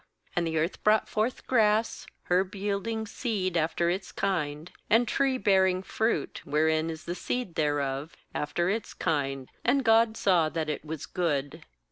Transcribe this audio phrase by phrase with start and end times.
[0.35, 6.41] KAnd the earth brought forth grass, herb yielding seed after iljs^kind, and tree bearing fruit,
[6.43, 11.65] wherein is the seed thereof, after its kind; and God saw that it was good.